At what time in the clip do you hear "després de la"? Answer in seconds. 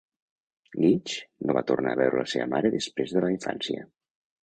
2.81-3.35